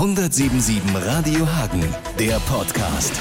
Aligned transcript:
1077 0.00 0.80
Radio 0.94 1.44
Hagen, 1.44 1.82
der 2.20 2.38
Podcast. 2.48 3.12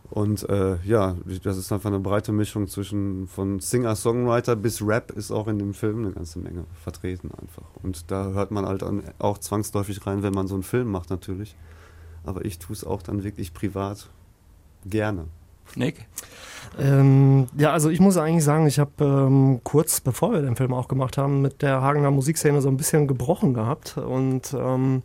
Und 0.09 0.47
äh, 0.49 0.77
ja, 0.85 1.17
das 1.43 1.57
ist 1.57 1.71
einfach 1.71 1.89
eine 1.89 1.99
breite 1.99 2.31
Mischung 2.31 2.67
zwischen 2.67 3.27
von 3.27 3.59
Singer-Songwriter 3.59 4.55
bis 4.55 4.81
Rap 4.81 5.11
ist 5.11 5.31
auch 5.31 5.47
in 5.47 5.59
dem 5.59 5.73
Film 5.73 5.99
eine 5.99 6.11
ganze 6.11 6.39
Menge 6.39 6.63
vertreten 6.81 7.29
einfach. 7.41 7.65
Und 7.83 8.09
da 8.09 8.31
hört 8.31 8.51
man 8.51 8.65
halt 8.65 8.83
auch 9.19 9.37
zwangsläufig 9.37 10.05
rein, 10.07 10.23
wenn 10.23 10.33
man 10.33 10.47
so 10.47 10.55
einen 10.55 10.63
Film 10.63 10.89
macht 10.89 11.09
natürlich. 11.09 11.57
Aber 12.23 12.45
ich 12.45 12.57
tue 12.57 12.73
es 12.73 12.85
auch 12.85 13.01
dann 13.01 13.23
wirklich 13.23 13.53
privat 13.53 14.09
gerne. 14.85 15.25
Nick? 15.75 16.05
Ähm, 16.79 17.47
ja, 17.57 17.71
also 17.71 17.89
ich 17.89 17.99
muss 17.99 18.17
eigentlich 18.17 18.43
sagen, 18.43 18.67
ich 18.67 18.77
habe 18.77 18.91
ähm, 18.99 19.61
kurz 19.63 19.99
bevor 19.99 20.33
wir 20.33 20.41
den 20.41 20.55
Film 20.55 20.73
auch 20.73 20.87
gemacht 20.87 21.17
haben, 21.17 21.41
mit 21.41 21.61
der 21.61 21.81
Hagener 21.81 22.11
Musikszene 22.11 22.61
so 22.61 22.69
ein 22.69 22.77
bisschen 22.77 23.07
gebrochen 23.07 23.53
gehabt. 23.53 23.97
Und 23.97 24.53
ähm, 24.53 25.01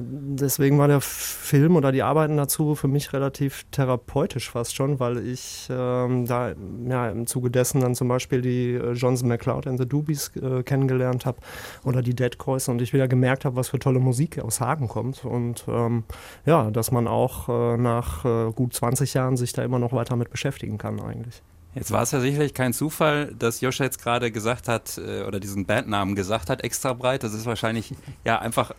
deswegen 0.00 0.78
war 0.78 0.88
der 0.88 1.00
Film 1.00 1.76
oder 1.76 1.92
die 1.92 2.02
Arbeiten 2.02 2.36
dazu 2.36 2.74
für 2.74 2.88
mich 2.88 3.12
relativ 3.12 3.64
therapeutisch 3.70 4.50
fast 4.50 4.74
schon, 4.74 5.00
weil 5.00 5.18
ich 5.26 5.68
ähm, 5.70 6.26
da 6.26 6.52
ja, 6.88 7.10
im 7.10 7.26
Zuge 7.26 7.50
dessen 7.50 7.80
dann 7.80 7.94
zum 7.94 8.08
Beispiel 8.08 8.40
die 8.40 8.72
äh, 8.74 8.92
Johnson 8.92 9.28
McCloud 9.28 9.66
and 9.66 9.78
the 9.78 9.86
Doobies 9.86 10.32
äh, 10.36 10.62
kennengelernt 10.62 11.26
habe 11.26 11.38
oder 11.84 12.02
die 12.02 12.14
Dead 12.14 12.36
Coys 12.38 12.68
und 12.68 12.80
ich 12.82 12.92
wieder 12.92 13.08
gemerkt 13.08 13.44
habe, 13.44 13.56
was 13.56 13.68
für 13.68 13.78
tolle 13.78 14.00
Musik 14.00 14.38
aus 14.38 14.60
Hagen 14.60 14.88
kommt. 14.88 15.24
Und 15.24 15.64
ähm, 15.68 16.04
ja, 16.46 16.70
dass 16.70 16.90
man 16.90 17.06
auch 17.06 17.48
äh, 17.48 17.76
nach 17.76 18.24
äh, 18.24 18.52
gut 18.52 18.74
20 18.74 19.14
Jahren 19.14 19.36
sich 19.36 19.52
da 19.52 19.62
immer 19.62 19.78
noch 19.78 19.92
weiter 19.92 20.16
mit 20.16 20.30
beschäftigen 20.30 20.78
kann 20.78 21.00
eigentlich. 21.00 21.42
Jetzt 21.74 21.92
war 21.92 22.02
es 22.02 22.10
ja 22.10 22.18
sicherlich 22.18 22.52
kein 22.52 22.72
Zufall, 22.72 23.32
dass 23.38 23.60
Joscha 23.60 23.84
jetzt 23.84 24.02
gerade 24.02 24.32
gesagt 24.32 24.66
hat, 24.66 24.98
äh, 24.98 25.22
oder 25.22 25.38
diesen 25.38 25.66
Bandnamen 25.66 26.16
gesagt 26.16 26.50
hat, 26.50 26.64
extra 26.64 26.94
breit. 26.94 27.22
Das 27.22 27.32
ist 27.32 27.46
wahrscheinlich 27.46 27.94
ja 28.24 28.40
einfach 28.40 28.72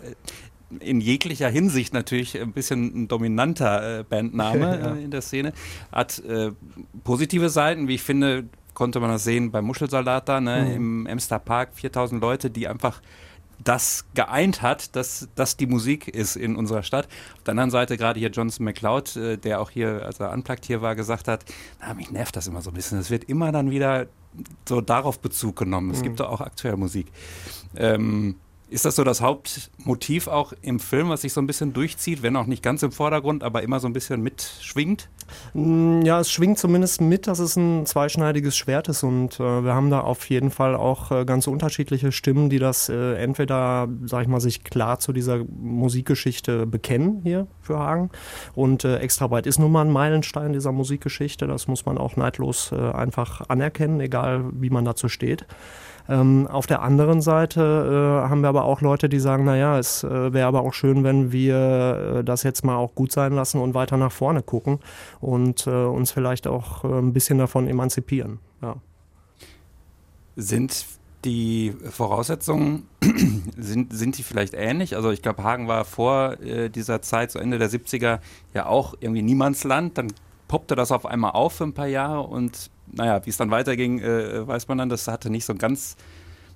in 0.80 1.02
jeglicher 1.02 1.50
Hinsicht 1.50 1.94
natürlich 1.94 2.40
ein 2.40 2.54
bisschen 2.54 3.04
ein 3.04 3.08
dominanter 3.08 4.00
äh, 4.00 4.04
Bandname 4.04 4.80
ja. 4.84 4.94
in 4.94 5.12
der 5.12 5.22
Szene. 5.22 5.54
Hat 5.92 6.20
äh, 6.20 6.52
positive 7.04 7.50
Seiten, 7.50 7.88
wie 7.88 7.96
ich 7.96 8.04
finde, 8.04 8.46
konnte 8.74 9.00
man 9.00 9.10
das 9.10 9.24
sehen 9.24 9.52
beim 9.52 9.66
Muschelsalat 9.66 10.30
da, 10.30 10.42
ne, 10.42 10.66
mhm. 10.66 10.76
im 10.76 11.06
Emster 11.06 11.40
Park, 11.40 11.70
4000 11.74 12.22
Leute, 12.22 12.50
die 12.50 12.68
einfach 12.68 13.02
das 13.64 14.06
geeint 14.16 14.62
hat, 14.62 14.96
dass 14.96 15.30
das 15.36 15.58
die 15.58 15.68
Musik 15.68 16.08
ist 16.08 16.36
in 16.36 16.56
unserer 16.56 16.84
Stadt. 16.84 17.08
Auf 17.38 17.44
der 17.44 17.52
anderen 17.52 17.70
Seite 17.70 17.98
gerade 17.98 18.20
hier 18.20 18.30
Jonathan 18.30 18.66
McLeod, 18.66 19.16
äh, 19.16 19.38
der 19.38 19.62
auch 19.62 19.70
hier, 19.70 20.04
als 20.06 20.20
er 20.20 20.32
unplugged 20.32 20.66
hier 20.66 20.82
war, 20.82 20.96
gesagt 20.96 21.28
hat, 21.28 21.46
na, 21.80 21.94
mich 21.94 22.12
nervt 22.12 22.36
das 22.36 22.48
immer 22.48 22.62
so 22.62 22.72
ein 22.72 22.74
bisschen. 22.74 22.98
Es 22.98 23.12
wird 23.12 23.26
immer 23.26 23.52
dann 23.52 23.70
wieder 23.70 24.08
so 24.68 24.82
darauf 24.82 25.20
Bezug 25.20 25.58
genommen. 25.58 25.88
Mhm. 25.88 25.94
Es 25.94 26.02
gibt 26.02 26.20
da 26.20 26.26
auch 26.26 26.42
aktuell 26.42 26.78
Musik. 26.78 27.08
Ähm, 27.76 28.36
ist 28.72 28.86
das 28.86 28.96
so 28.96 29.04
das 29.04 29.22
Hauptmotiv 29.22 30.28
auch 30.28 30.54
im 30.62 30.80
Film, 30.80 31.10
was 31.10 31.22
sich 31.22 31.34
so 31.34 31.42
ein 31.42 31.48
bisschen 31.48 31.74
durchzieht, 31.74 32.24
wenn 32.24 32.38
auch 32.38 32.46
nicht 32.46 32.64
ganz 32.64 32.82
im 32.84 32.94
Vordergrund, 32.94 33.44
aber 33.44 33.64
immer 33.64 33.82
so 33.82 33.88
ein 33.88 33.94
bisschen 33.94 34.22
mitschwingt? 34.22 35.10
Mm, 35.54 36.02
ja, 36.04 36.22
es 36.22 36.32
schwingt 36.32 36.58
zumindest 36.58 37.02
mit, 37.02 37.28
dass 37.28 37.40
es 37.40 37.58
ein 37.58 37.86
zweischneidiges 37.86 38.56
Schwert 38.56 38.88
ist 38.88 39.04
und 39.04 39.42
äh, 39.42 39.64
wir 39.64 39.74
haben 39.74 39.90
da 39.90 40.00
auf 40.00 40.30
jeden 40.30 40.52
Fall 40.52 40.76
auch 40.76 41.12
äh, 41.12 41.26
ganz 41.26 41.48
unterschiedliche 41.48 42.14
Stimmen, 42.14 42.50
die 42.50 42.60
das 42.60 42.88
äh, 42.88 43.16
entweder, 43.16 43.90
sag 44.06 44.22
ich 44.22 44.30
mal, 44.30 44.40
sich 44.40 44.64
klar 44.64 45.00
zu 45.00 45.12
dieser 45.12 45.44
Musikgeschichte 45.44 46.66
bekennen 46.66 47.20
hier 47.24 47.48
für 47.62 47.78
Hagen 47.78 48.10
und 48.56 48.86
äh, 48.86 49.00
Extrabyte 49.00 49.48
ist 49.48 49.60
nun 49.60 49.74
mal 49.74 49.82
ein 49.82 49.92
Meilenstein 49.92 50.54
dieser 50.54 50.72
Musikgeschichte, 50.72 51.46
das 51.46 51.68
muss 51.68 51.86
man 51.86 51.98
auch 51.98 52.16
neidlos 52.16 52.72
äh, 52.72 52.76
einfach 52.76 53.50
anerkennen, 53.50 54.00
egal 54.00 54.46
wie 54.54 54.70
man 54.70 54.86
dazu 54.86 55.10
steht. 55.10 55.46
Ähm, 56.10 56.48
auf 56.48 56.68
der 56.68 56.82
anderen 56.82 57.22
Seite 57.22 57.62
äh, 57.62 58.30
haben 58.30 58.42
wir 58.42 58.50
aber 58.50 58.61
auch 58.64 58.82
Leute, 58.82 59.10
die 59.10 59.20
sagen, 59.20 59.46
naja, 59.46 59.78
es 59.78 60.04
äh, 60.04 60.34
wäre 60.34 60.48
aber 60.48 60.62
auch 60.62 60.74
schön, 60.74 61.04
wenn 61.04 61.32
wir 61.32 62.18
äh, 62.20 62.24
das 62.24 62.44
jetzt 62.44 62.64
mal 62.64 62.76
auch 62.76 62.96
gut 62.96 63.12
sein 63.12 63.34
lassen 63.34 63.60
und 63.60 63.74
weiter 63.74 63.98
nach 63.98 64.12
vorne 64.12 64.42
gucken 64.42 64.80
und 65.20 65.68
äh, 65.68 65.70
uns 65.70 66.12
vielleicht 66.12 66.48
auch 66.48 66.84
ein 66.84 67.14
bisschen 67.14 67.38
davon 67.38 67.68
emanzipieren. 67.68 68.40
Ja. 68.62 68.76
Sind 70.36 70.86
die 71.26 71.74
Voraussetzungen, 71.90 72.88
sind, 73.58 73.94
sind 73.94 74.18
die 74.18 74.24
vielleicht 74.24 74.54
ähnlich? 74.54 74.96
Also 74.96 75.12
ich 75.12 75.22
glaube, 75.22 75.44
Hagen 75.44 75.68
war 75.68 75.86
vor 75.86 76.40
äh, 76.42 76.70
dieser 76.70 77.02
Zeit, 77.02 77.32
so 77.32 77.40
Ende 77.40 77.60
der 77.60 77.70
70er, 77.70 78.20
ja 78.54 78.66
auch 78.66 78.96
irgendwie 79.00 79.22
Niemandsland. 79.22 79.98
Dann 79.98 80.08
poppte 80.48 80.76
das 80.76 80.92
auf 80.92 81.06
einmal 81.06 81.32
auf 81.32 81.54
für 81.54 81.64
ein 81.66 81.74
paar 81.74 81.88
Jahre 81.88 82.22
und 82.22 82.72
naja, 82.94 83.26
wie 83.26 83.30
es 83.30 83.38
dann 83.38 83.52
weiterging, 83.52 84.00
äh, 84.00 84.46
weiß 84.46 84.68
man 84.68 84.78
dann, 84.78 84.90
das 84.90 85.08
hatte 85.08 85.30
nicht 85.30 85.46
so 85.46 85.54
einen 85.54 85.60
ganz 85.60 85.96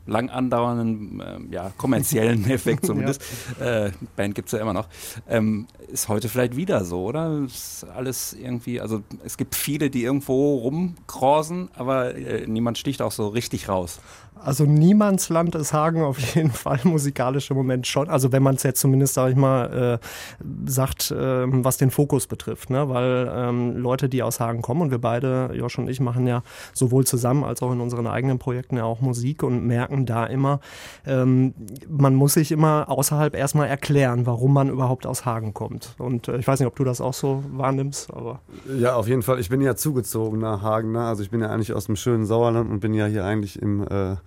lang 0.05 0.29
andauernden, 0.29 1.19
äh, 1.19 1.53
ja, 1.53 1.71
kommerziellen 1.77 2.45
Effekt 2.49 2.85
zumindest. 2.85 3.21
ja. 3.59 3.87
äh, 3.87 3.91
Band 4.15 4.35
gibt 4.35 4.47
es 4.47 4.51
ja 4.53 4.59
immer 4.59 4.73
noch. 4.73 4.87
Ähm, 5.27 5.67
ist 5.87 6.07
heute 6.09 6.29
vielleicht 6.29 6.55
wieder 6.55 6.83
so, 6.85 7.03
oder? 7.03 7.43
Ist 7.45 7.85
alles 7.95 8.33
irgendwie, 8.33 8.81
also 8.81 9.03
es 9.23 9.37
gibt 9.37 9.55
viele, 9.55 9.89
die 9.89 10.03
irgendwo 10.03 10.57
rumkrausen, 10.57 11.69
aber 11.75 12.15
äh, 12.15 12.45
niemand 12.47 12.77
sticht 12.77 13.01
auch 13.01 13.11
so 13.11 13.27
richtig 13.27 13.69
raus. 13.69 13.99
Also 14.35 14.65
Niemandsland 14.65 15.55
ist 15.55 15.73
Hagen 15.73 16.03
auf 16.03 16.19
jeden 16.19 16.51
Fall 16.51 16.79
musikalisch 16.83 17.49
im 17.49 17.57
Moment 17.57 17.87
schon. 17.87 18.09
Also 18.09 18.31
wenn 18.31 18.43
man 18.43 18.55
es 18.55 18.63
jetzt 18.63 18.79
zumindest, 18.79 19.13
sage 19.13 19.31
ich 19.31 19.37
mal, 19.37 19.99
äh, 20.01 20.69
sagt, 20.69 21.11
äh, 21.11 21.45
was 21.63 21.77
den 21.77 21.89
Fokus 21.89 22.27
betrifft. 22.27 22.69
Ne? 22.69 22.89
Weil 22.89 23.31
ähm, 23.33 23.77
Leute, 23.77 24.09
die 24.09 24.23
aus 24.23 24.39
Hagen 24.39 24.61
kommen 24.61 24.81
und 24.81 24.91
wir 24.91 24.99
beide, 24.99 25.51
Josh 25.53 25.79
und 25.79 25.89
ich, 25.89 25.99
machen 25.99 26.27
ja 26.27 26.43
sowohl 26.73 27.05
zusammen 27.05 27.43
als 27.43 27.61
auch 27.61 27.71
in 27.71 27.81
unseren 27.81 28.07
eigenen 28.07 28.37
Projekten 28.37 28.77
ja 28.77 28.83
auch 28.83 29.01
Musik 29.01 29.41
und 29.41 29.65
merken 29.65 30.05
da 30.05 30.25
immer, 30.25 30.59
ähm, 31.05 31.53
man 31.87 32.13
muss 32.13 32.33
sich 32.33 32.51
immer 32.51 32.89
außerhalb 32.89 33.35
erstmal 33.35 33.67
erklären, 33.67 34.25
warum 34.25 34.53
man 34.53 34.69
überhaupt 34.69 35.07
aus 35.07 35.25
Hagen 35.25 35.53
kommt. 35.53 35.95
Und 35.97 36.27
äh, 36.27 36.37
ich 36.37 36.47
weiß 36.47 36.59
nicht, 36.59 36.67
ob 36.67 36.75
du 36.75 36.83
das 36.83 37.01
auch 37.01 37.13
so 37.13 37.43
wahrnimmst, 37.51 38.13
aber... 38.13 38.41
Ja, 38.77 38.95
auf 38.95 39.07
jeden 39.07 39.23
Fall. 39.23 39.39
Ich 39.39 39.49
bin 39.49 39.61
ja 39.61 39.75
zugezogen 39.75 40.39
nach 40.39 40.61
Hagen. 40.61 40.91
Ne? 40.91 41.03
Also 41.03 41.23
ich 41.23 41.31
bin 41.31 41.41
ja 41.41 41.49
eigentlich 41.49 41.73
aus 41.73 41.85
dem 41.85 41.95
schönen 41.95 42.25
Sauerland 42.25 42.69
und 42.69 42.79
bin 42.81 42.93
ja 42.93 43.05
hier 43.05 43.25
eigentlich 43.25 43.61
im... 43.61 43.87
Äh 43.87 44.17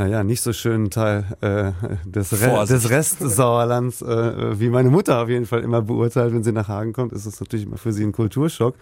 naja, 0.00 0.24
nicht 0.24 0.40
so 0.40 0.54
schönen 0.54 0.88
Teil 0.88 1.24
äh, 1.42 1.72
des, 2.08 2.32
Re 2.40 2.64
des 2.64 2.88
Restsauerlands, 2.88 4.00
äh, 4.00 4.58
wie 4.58 4.70
meine 4.70 4.88
Mutter 4.88 5.22
auf 5.22 5.28
jeden 5.28 5.44
Fall 5.44 5.60
immer 5.60 5.82
beurteilt, 5.82 6.32
wenn 6.32 6.42
sie 6.42 6.52
nach 6.52 6.68
Hagen 6.68 6.94
kommt, 6.94 7.12
ist 7.12 7.26
es 7.26 7.38
natürlich 7.38 7.66
immer 7.66 7.76
für 7.76 7.92
sie 7.92 8.04
ein 8.04 8.12
Kulturschock. 8.12 8.76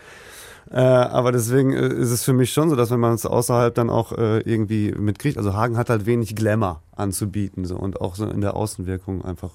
Äh, 0.71 0.77
aber 0.77 1.33
deswegen 1.33 1.73
äh, 1.73 1.89
ist 1.89 2.13
es 2.13 2.23
für 2.23 2.35
mich 2.35 2.53
schon 2.53 2.71
so, 2.71 2.77
dass 2.77 2.93
wenn 2.93 3.01
man 3.01 3.15
es 3.15 3.27
außerhalb 3.27 3.75
dann 3.75 3.91
auch 3.91 4.13
äh, 4.13 4.43
irgendwie 4.43 4.93
mitkriegt, 4.93 5.39
also 5.39 5.55
Hagen 5.55 5.77
hat 5.77 5.91
halt 5.91 6.07
wenig 6.07 6.37
Glamour 6.37 6.83
anzubieten 6.95 7.65
so 7.65 7.77
und 7.77 8.01
auch 8.01 8.15
so 8.15 8.25
in 8.29 8.41
der 8.41 8.55
Außenwirkung 8.55 9.25
einfach 9.25 9.51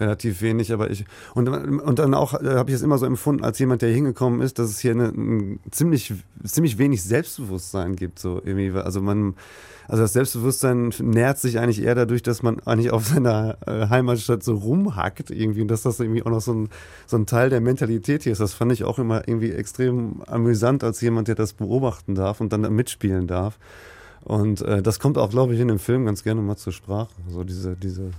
relativ 0.00 0.42
wenig, 0.42 0.72
aber 0.72 0.90
ich 0.90 1.04
und, 1.34 1.48
und 1.48 1.98
dann 1.98 2.14
auch 2.14 2.34
äh, 2.34 2.54
habe 2.54 2.70
ich 2.70 2.76
es 2.76 2.82
immer 2.82 2.98
so 2.98 3.06
empfunden 3.06 3.44
als 3.44 3.58
jemand, 3.58 3.82
der 3.82 3.90
hingekommen 3.90 4.40
ist, 4.40 4.58
dass 4.58 4.70
es 4.70 4.80
hier 4.80 4.92
eine, 4.92 5.08
ein 5.08 5.60
ziemlich 5.70 6.14
ziemlich 6.44 6.78
wenig 6.78 7.02
Selbstbewusstsein 7.02 7.96
gibt 7.96 8.18
so 8.18 8.40
irgendwie, 8.44 8.72
also 8.72 9.00
man 9.00 9.34
also 9.88 10.04
das 10.04 10.12
Selbstbewusstsein 10.12 10.92
nährt 11.00 11.38
sich 11.38 11.58
eigentlich 11.58 11.82
eher 11.82 11.94
dadurch, 11.94 12.22
dass 12.22 12.42
man 12.42 12.60
eigentlich 12.60 12.90
auf 12.90 13.06
seiner 13.06 13.58
äh, 13.66 13.88
Heimatstadt 13.88 14.42
so 14.42 14.54
rumhackt 14.54 15.30
irgendwie 15.30 15.62
und 15.62 15.68
dass 15.68 15.82
das 15.82 16.00
irgendwie 16.00 16.22
auch 16.22 16.30
noch 16.30 16.40
so 16.40 16.54
ein, 16.54 16.68
so 17.06 17.16
ein 17.16 17.26
Teil 17.26 17.50
der 17.50 17.60
Mentalität 17.60 18.22
hier 18.22 18.32
ist. 18.32 18.40
Das 18.40 18.54
fand 18.54 18.72
ich 18.72 18.84
auch 18.84 18.98
immer 18.98 19.28
irgendwie 19.28 19.52
extrem 19.52 20.22
amüsant 20.26 20.84
als 20.84 21.00
jemand, 21.00 21.28
der 21.28 21.34
das 21.34 21.52
beobachten 21.52 22.14
darf 22.14 22.40
und 22.40 22.52
dann 22.52 22.62
mitspielen 22.74 23.26
darf. 23.26 23.58
Und 24.24 24.62
äh, 24.62 24.82
das 24.82 25.00
kommt 25.00 25.18
auch, 25.18 25.30
glaube 25.30 25.54
ich, 25.54 25.60
in 25.60 25.68
dem 25.68 25.80
Film 25.80 26.06
ganz 26.06 26.22
gerne 26.22 26.40
mal 26.40 26.56
zur 26.56 26.72
Sprache. 26.72 27.10
So 27.28 27.42
diese, 27.42 27.76
diese, 27.76 28.12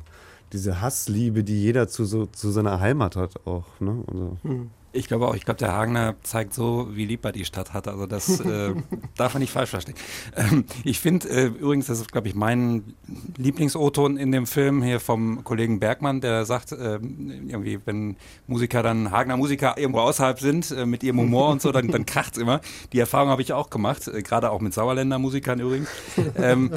diese 0.53 0.81
Hassliebe, 0.81 1.43
die 1.43 1.61
jeder 1.61 1.87
zu, 1.87 2.05
so, 2.05 2.27
zu 2.27 2.51
seiner 2.51 2.79
Heimat 2.79 3.15
hat 3.15 3.45
auch. 3.45 3.65
Ne? 3.79 4.03
Also. 4.07 4.37
Hm. 4.43 4.69
Ich 4.95 5.07
glaube 5.07 5.27
auch, 5.27 5.33
ich 5.33 5.43
glaube, 5.43 5.57
der 5.57 5.73
Hagener 5.73 6.13
zeigt 6.21 6.53
so, 6.53 6.87
wie 6.91 7.05
lieb 7.05 7.25
er 7.25 7.31
die 7.31 7.45
Stadt 7.45 7.73
hat. 7.73 7.87
Also 7.87 8.05
das 8.05 8.39
äh, 8.39 8.75
darf 9.17 9.33
man 9.33 9.41
nicht 9.41 9.51
falsch 9.51 9.71
verstehen. 9.71 9.95
Ähm, 10.35 10.65
ich 10.83 10.99
finde 10.99 11.29
äh, 11.29 11.45
übrigens, 11.47 11.87
das 11.87 11.99
ist, 11.99 12.11
glaube 12.11 12.27
ich, 12.27 12.35
mein 12.35 12.93
Lieblings-O-Ton 13.37 14.17
in 14.17 14.31
dem 14.31 14.45
Film 14.45 14.83
hier 14.83 14.99
vom 14.99 15.43
Kollegen 15.43 15.79
Bergmann, 15.79 16.21
der 16.21 16.45
sagt, 16.45 16.73
äh, 16.73 16.99
irgendwie, 16.99 17.79
wenn 17.85 18.17
Musiker 18.45 18.83
dann, 18.83 19.09
Hagener 19.09 19.35
Musiker 19.35 19.79
irgendwo 19.79 20.01
außerhalb 20.01 20.39
sind, 20.39 20.69
äh, 20.69 20.85
mit 20.85 21.01
ihrem 21.01 21.19
Humor 21.19 21.49
und 21.49 21.63
so, 21.63 21.71
dann, 21.71 21.87
dann 21.87 22.05
kracht's 22.05 22.37
immer. 22.37 22.61
Die 22.93 22.99
Erfahrung 22.99 23.29
habe 23.29 23.41
ich 23.41 23.51
auch 23.51 23.71
gemacht, 23.71 24.07
äh, 24.07 24.21
gerade 24.21 24.51
auch 24.51 24.61
mit 24.61 24.75
Sauerländer 24.75 25.17
Musikern 25.17 25.59
übrigens. 25.59 25.89
Ähm, 26.35 26.69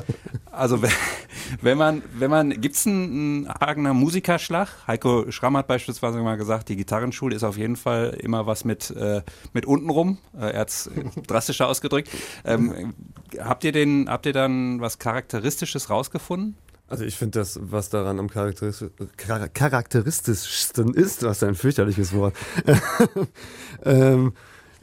also 0.50 0.78
wenn 1.60 1.78
man, 1.78 2.02
wenn 2.14 2.30
man, 2.30 2.60
gibt's 2.60 2.86
einen, 2.86 3.48
Hagener 3.48 3.94
Musikerschlag? 3.94 4.68
Heiko 4.86 5.30
Schramm 5.30 5.56
hat 5.56 5.66
beispielsweise 5.66 6.18
mal 6.18 6.36
gesagt, 6.36 6.68
die 6.68 6.76
Gitarrenschule 6.76 7.34
ist 7.34 7.44
auf 7.44 7.56
jeden 7.56 7.76
Fall 7.76 8.16
immer 8.20 8.46
was 8.46 8.64
mit, 8.64 8.90
äh, 8.90 9.22
mit 9.52 9.66
untenrum. 9.66 10.18
Äh, 10.38 10.50
er 10.52 10.60
hat's 10.60 10.90
drastischer 11.26 11.68
ausgedrückt. 11.68 12.10
Ähm, 12.44 12.94
habt 13.38 13.64
ihr 13.64 13.72
den, 13.72 14.08
habt 14.08 14.26
ihr 14.26 14.32
dann 14.32 14.80
was 14.80 14.98
Charakteristisches 14.98 15.90
rausgefunden? 15.90 16.56
Also 16.88 17.04
ich 17.04 17.16
finde 17.16 17.40
das, 17.40 17.58
was 17.60 17.90
daran 17.90 18.20
am 18.20 18.30
charakteristisch, 18.30 18.90
charakteristischsten 19.16 20.94
ist, 20.94 21.24
was 21.24 21.42
ein 21.42 21.56
fürchterliches 21.56 22.12
Wort, 22.12 22.36
ähm, 23.84 24.34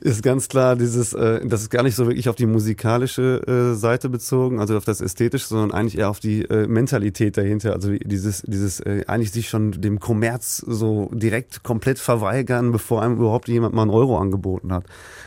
ist 0.03 0.21
ganz 0.21 0.49
klar 0.49 0.75
dieses, 0.75 1.13
äh, 1.13 1.45
das 1.45 1.61
ist 1.61 1.69
gar 1.69 1.81
nicht 1.81 1.95
so 1.95 2.05
wirklich 2.07 2.27
auf 2.27 2.35
die 2.35 2.45
musikalische 2.45 3.41
äh, 3.47 3.73
Seite 3.73 4.09
bezogen, 4.09 4.59
also 4.59 4.75
auf 4.75 4.83
das 4.83 4.99
Ästhetische, 4.99 5.47
sondern 5.47 5.71
eigentlich 5.71 5.97
eher 5.97 6.09
auf 6.09 6.19
die 6.19 6.41
äh, 6.43 6.67
Mentalität 6.67 7.37
dahinter. 7.37 7.71
Also 7.71 7.93
dieses, 7.93 8.41
dieses 8.41 8.81
äh, 8.81 9.05
eigentlich 9.07 9.31
sich 9.31 9.47
schon 9.47 9.71
dem 9.71 10.01
Kommerz 10.01 10.57
so 10.57 11.09
direkt 11.13 11.63
komplett 11.63 11.99
verweigern, 11.99 12.73
bevor 12.73 13.01
einem 13.01 13.15
überhaupt 13.15 13.47
jemand 13.47 13.73
mal 13.73 13.83
einen 13.83 13.91
Euro 13.91 14.19
angeboten 14.19 14.73
hat. 14.73 14.83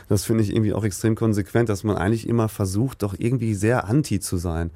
Das 0.09 0.25
finde 0.25 0.43
ich 0.43 0.53
irgendwie 0.53 0.73
auch 0.73 0.83
extrem 0.83 1.15
konsequent, 1.15 1.69
dass 1.69 1.83
man 1.83 1.97
eigentlich 1.97 2.29
immer 2.29 2.47
versucht, 2.47 3.01
doch 3.01 3.15
irgendwie 3.17 3.55
sehr 3.55 3.87
anti 3.87 4.19
zu 4.19 4.37
sein. 4.37 4.69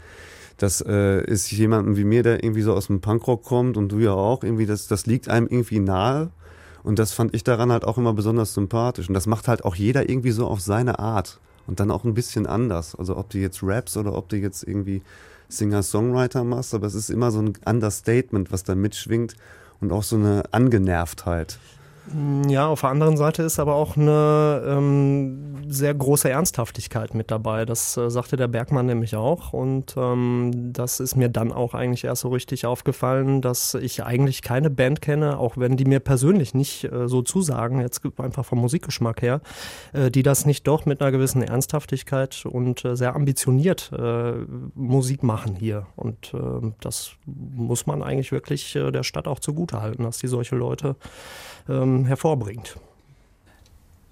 Das 0.57 0.81
äh, 0.81 1.23
ist 1.25 1.51
jemandem 1.51 1.95
wie 1.95 2.05
mir, 2.05 2.23
der 2.23 2.43
irgendwie 2.43 2.63
so 2.63 2.73
aus 2.73 2.87
dem 2.87 3.01
Punkrock 3.01 3.43
kommt 3.43 3.77
und 3.77 3.91
du 3.91 3.99
ja 3.99 4.13
auch, 4.13 4.43
irgendwie, 4.43 4.65
das, 4.65 4.87
das 4.87 5.05
liegt 5.05 5.29
einem 5.29 5.45
irgendwie 5.47 5.79
nahe 5.79 6.31
und 6.83 6.99
das 6.99 7.13
fand 7.13 7.35
ich 7.35 7.43
daran 7.43 7.71
halt 7.71 7.85
auch 7.85 7.97
immer 7.97 8.13
besonders 8.13 8.53
sympathisch. 8.53 9.07
Und 9.07 9.13
das 9.13 9.27
macht 9.27 9.47
halt 9.47 9.65
auch 9.65 9.75
jeder 9.75 10.09
irgendwie 10.09 10.31
so 10.31 10.47
auf 10.47 10.61
seine 10.61 10.99
Art. 10.99 11.39
Und 11.67 11.79
dann 11.79 11.91
auch 11.91 12.03
ein 12.03 12.15
bisschen 12.15 12.47
anders. 12.47 12.95
Also 12.95 13.15
ob 13.17 13.29
du 13.29 13.37
jetzt 13.37 13.59
raps 13.61 13.95
oder 13.95 14.15
ob 14.15 14.29
du 14.29 14.37
jetzt 14.37 14.63
irgendwie 14.63 15.03
Singer-Songwriter 15.47 16.43
machst, 16.43 16.73
aber 16.73 16.87
es 16.87 16.95
ist 16.95 17.09
immer 17.09 17.29
so 17.31 17.39
ein 17.39 17.53
Understatement, 17.65 18.51
was 18.51 18.63
da 18.63 18.73
mitschwingt 18.73 19.35
und 19.79 19.91
auch 19.91 20.03
so 20.03 20.15
eine 20.15 20.43
Angenervtheit. 20.51 21.59
Ja, 22.47 22.67
auf 22.67 22.81
der 22.81 22.89
anderen 22.89 23.15
Seite 23.15 23.43
ist 23.43 23.59
aber 23.59 23.75
auch 23.75 23.95
eine 23.95 24.63
ähm, 24.65 25.51
sehr 25.69 25.93
große 25.93 26.29
Ernsthaftigkeit 26.29 27.13
mit 27.13 27.31
dabei. 27.31 27.65
Das 27.65 27.95
äh, 27.95 28.09
sagte 28.09 28.35
der 28.35 28.47
Bergmann 28.47 28.85
nämlich 28.85 29.15
auch. 29.15 29.53
Und 29.53 29.95
ähm, 29.97 30.71
das 30.73 30.99
ist 30.99 31.15
mir 31.15 31.29
dann 31.29 31.51
auch 31.51 31.73
eigentlich 31.73 32.03
erst 32.03 32.21
so 32.21 32.29
richtig 32.29 32.65
aufgefallen, 32.65 33.41
dass 33.41 33.75
ich 33.75 34.03
eigentlich 34.03 34.41
keine 34.41 34.69
Band 34.69 35.01
kenne, 35.01 35.39
auch 35.39 35.57
wenn 35.57 35.77
die 35.77 35.85
mir 35.85 35.99
persönlich 35.99 36.53
nicht 36.53 36.83
äh, 36.85 37.07
so 37.07 37.21
zusagen, 37.21 37.79
jetzt 37.79 38.01
einfach 38.17 38.45
vom 38.45 38.59
Musikgeschmack 38.59 39.21
her, 39.21 39.41
äh, 39.93 40.11
die 40.11 40.23
das 40.23 40.45
nicht 40.45 40.67
doch 40.67 40.85
mit 40.85 41.01
einer 41.01 41.11
gewissen 41.11 41.41
Ernsthaftigkeit 41.41 42.45
und 42.45 42.83
äh, 42.83 42.95
sehr 42.95 43.15
ambitioniert 43.15 43.91
äh, 43.97 44.33
Musik 44.75 45.23
machen 45.23 45.55
hier. 45.55 45.85
Und 45.95 46.33
äh, 46.33 46.71
das 46.81 47.11
muss 47.25 47.85
man 47.85 48.03
eigentlich 48.03 48.31
wirklich 48.31 48.73
der 48.73 49.03
Stadt 49.03 49.27
auch 49.27 49.39
zugutehalten, 49.39 50.03
dass 50.03 50.17
die 50.17 50.27
solche 50.27 50.55
Leute 50.55 50.95
ähm, 51.69 52.00
hervorbringt. 52.05 52.77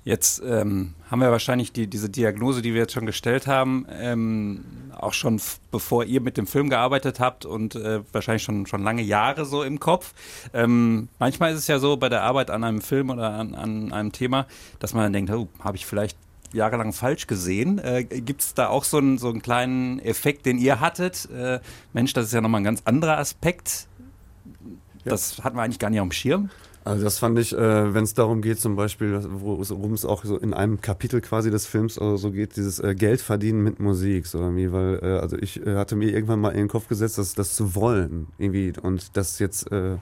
Jetzt 0.05 0.41
ähm, 0.43 0.95
haben 1.11 1.19
wir 1.19 1.29
wahrscheinlich 1.29 1.71
die, 1.71 1.85
diese 1.87 2.09
Diagnose, 2.09 2.61
die 2.61 2.73
wir 2.73 2.81
jetzt 2.81 2.93
schon 2.93 3.05
gestellt 3.05 3.47
haben, 3.47 3.85
ähm, 3.91 4.63
auch 4.97 5.13
schon 5.13 5.41
bevor 5.71 6.03
ihr 6.03 6.21
mit 6.21 6.37
dem 6.37 6.47
Film 6.47 6.69
gearbeitet 6.69 7.19
habt 7.19 7.45
und 7.45 7.75
äh, 7.75 8.01
wahrscheinlich 8.11 8.43
schon, 8.43 8.65
schon 8.65 8.81
lange 8.81 9.01
Jahre 9.01 9.45
so 9.45 9.61
im 9.61 9.79
Kopf. 9.79 10.13
Ähm, 10.53 11.09
manchmal 11.19 11.51
ist 11.51 11.59
es 11.59 11.67
ja 11.67 11.79
so 11.79 11.97
bei 11.97 12.09
der 12.09 12.23
Arbeit 12.23 12.49
an 12.49 12.63
einem 12.63 12.81
Film 12.81 13.09
oder 13.09 13.33
an, 13.33 13.53
an 13.53 13.91
einem 13.91 14.11
Thema, 14.11 14.47
dass 14.79 14.93
man 14.93 15.03
dann 15.03 15.13
denkt, 15.13 15.31
oh, 15.31 15.47
habe 15.59 15.77
ich 15.77 15.85
vielleicht 15.85 16.17
jahrelang 16.53 16.93
falsch 16.93 17.27
gesehen. 17.27 17.77
Äh, 17.79 18.03
Gibt 18.05 18.41
es 18.41 18.53
da 18.53 18.69
auch 18.69 18.85
so 18.85 18.97
einen, 18.97 19.17
so 19.17 19.29
einen 19.29 19.41
kleinen 19.41 19.99
Effekt, 19.99 20.45
den 20.45 20.57
ihr 20.57 20.79
hattet? 20.79 21.29
Äh, 21.29 21.59
Mensch, 21.93 22.13
das 22.13 22.25
ist 22.25 22.33
ja 22.33 22.41
nochmal 22.41 22.61
ein 22.61 22.65
ganz 22.65 22.81
anderer 22.85 23.17
Aspekt. 23.17 23.87
Das 25.03 25.43
hatten 25.43 25.57
wir 25.57 25.61
eigentlich 25.61 25.79
gar 25.79 25.89
nicht 25.89 25.99
auf 25.99 26.07
dem 26.07 26.11
Schirm. 26.11 26.49
Also 26.85 27.03
das 27.03 27.19
fand 27.19 27.37
ich, 27.37 27.53
äh, 27.53 27.93
wenn 27.93 28.03
es 28.03 28.13
darum 28.13 28.41
geht, 28.41 28.59
zum 28.59 28.75
Beispiel, 28.75 29.19
worum 29.23 29.93
es 29.93 30.05
auch 30.05 30.23
so 30.23 30.37
in 30.37 30.53
einem 30.53 30.81
Kapitel 30.81 31.21
quasi 31.21 31.51
des 31.51 31.65
Films 31.65 31.99
also 31.99 32.17
so 32.17 32.31
geht, 32.31 32.55
dieses 32.55 32.79
äh, 32.79 32.95
Geld 32.95 33.21
verdienen 33.21 33.63
mit 33.63 33.79
Musik, 33.79 34.27
so 34.27 34.39
irgendwie, 34.39 34.71
weil 34.71 34.99
äh, 35.03 35.19
also 35.19 35.37
ich 35.37 35.65
äh, 35.65 35.75
hatte 35.75 35.95
mir 35.95 36.09
irgendwann 36.09 36.39
mal 36.39 36.51
in 36.51 36.59
den 36.59 36.67
Kopf 36.67 36.87
gesetzt, 36.87 37.17
dass 37.17 37.35
das 37.35 37.55
zu 37.55 37.75
wollen 37.75 38.27
irgendwie 38.37 38.73
und 38.81 39.17
das 39.17 39.39
jetzt 39.39 39.71
äh, 39.71 39.97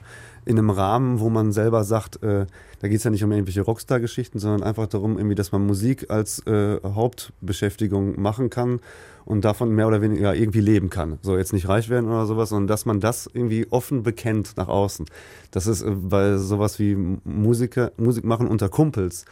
in 0.48 0.58
einem 0.58 0.70
Rahmen, 0.70 1.20
wo 1.20 1.28
man 1.28 1.52
selber 1.52 1.84
sagt, 1.84 2.22
äh, 2.22 2.46
da 2.80 2.88
geht 2.88 2.96
es 2.96 3.04
ja 3.04 3.10
nicht 3.10 3.22
um 3.22 3.30
irgendwelche 3.30 3.60
Rockstar-Geschichten, 3.60 4.38
sondern 4.38 4.62
einfach 4.62 4.86
darum, 4.86 5.18
irgendwie, 5.18 5.34
dass 5.34 5.52
man 5.52 5.66
Musik 5.66 6.10
als 6.10 6.38
äh, 6.46 6.80
Hauptbeschäftigung 6.82 8.18
machen 8.18 8.48
kann 8.48 8.80
und 9.26 9.44
davon 9.44 9.74
mehr 9.74 9.86
oder 9.86 10.00
weniger 10.00 10.34
irgendwie 10.34 10.62
leben 10.62 10.88
kann. 10.88 11.18
So 11.20 11.36
jetzt 11.36 11.52
nicht 11.52 11.68
reich 11.68 11.90
werden 11.90 12.08
oder 12.08 12.24
sowas, 12.24 12.48
sondern 12.48 12.66
dass 12.66 12.86
man 12.86 12.98
das 12.98 13.28
irgendwie 13.30 13.66
offen 13.68 14.02
bekennt 14.02 14.56
nach 14.56 14.68
außen. 14.68 15.04
Das 15.50 15.66
ist 15.66 15.82
äh, 15.82 15.90
bei 15.90 16.38
sowas 16.38 16.78
wie 16.78 16.96
Musiker, 17.24 17.92
Musik 17.98 18.24
machen 18.24 18.46
unter 18.46 18.70
Kumpels 18.70 19.26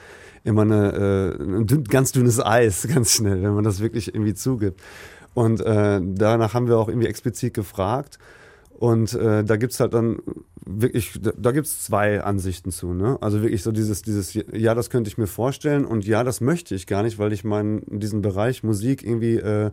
immer 0.45 0.63
eine, 0.63 0.93
äh, 1.39 1.43
ein 1.43 1.67
dünn, 1.67 1.85
ganz 1.85 2.13
dünnes 2.13 2.45
Eis, 2.45 2.87
ganz 2.95 3.13
schnell, 3.13 3.43
wenn 3.43 3.55
man 3.55 3.65
das 3.65 3.81
wirklich 3.81 4.15
irgendwie 4.15 4.35
zugibt. 4.35 4.83
Und 5.33 5.63
äh, 5.63 5.99
danach 6.03 6.53
haben 6.53 6.69
wir 6.69 6.77
auch 6.77 6.89
irgendwie 6.89 7.09
explizit 7.09 7.55
gefragt. 7.55 8.19
Und 8.79 9.15
äh, 9.15 9.43
da 9.43 9.57
gibt's 9.57 9.81
halt 9.81 9.95
dann 9.95 10.19
wirklich, 10.67 11.19
da, 11.21 11.33
da 11.37 11.53
gibt's 11.53 11.83
zwei 11.85 12.23
Ansichten 12.23 12.71
zu. 12.71 12.93
Ne? 12.93 13.17
Also 13.23 13.41
wirklich 13.41 13.63
so 13.63 13.73
dieses, 13.73 14.03
dieses, 14.03 14.35
ja, 14.35 14.75
das 14.75 14.91
könnte 14.91 15.09
ich 15.09 15.17
mir 15.17 15.27
vorstellen 15.27 15.87
und 15.87 16.07
ja, 16.07 16.25
das 16.25 16.43
möchte 16.43 16.75
ich 16.75 16.87
gar 16.87 17.03
nicht, 17.03 17.19
weil 17.19 17.33
ich 17.33 17.43
meinen 17.43 17.83
diesen 17.87 18.21
Bereich 18.21 18.63
Musik 18.63 19.03
irgendwie 19.03 19.37
äh, 19.37 19.71